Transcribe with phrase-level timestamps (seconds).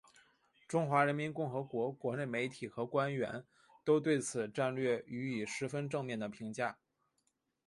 [0.67, 3.45] 中华人民共和国国内媒体和官员
[3.85, 6.79] 都对此战略予以十分正面的评价。